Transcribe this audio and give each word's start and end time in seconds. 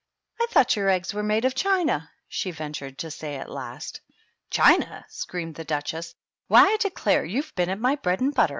"I 0.41 0.47
thought 0.49 0.75
your 0.75 0.89
eggs 0.89 1.13
were 1.13 1.21
made 1.21 1.45
of 1.45 1.53
china?" 1.53 2.09
she 2.27 2.49
ventured 2.49 2.97
to 2.97 3.11
say, 3.11 3.35
at 3.35 3.51
last. 3.51 4.01
"China!" 4.49 5.05
screamed 5.07 5.53
the 5.53 5.63
Duchess. 5.63 6.15
"Why, 6.47 6.69
I 6.73 6.77
declare 6.77 7.23
you've 7.23 7.53
been 7.53 7.69
at 7.69 7.77
my 7.79 7.95
bread 7.97 8.19
and 8.19 8.33
butter 8.33 8.49